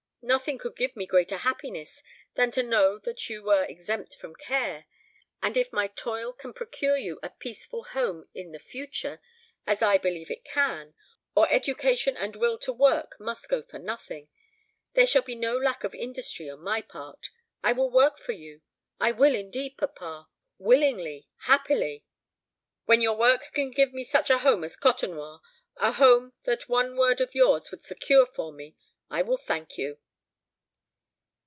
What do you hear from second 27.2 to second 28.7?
of yours would secure for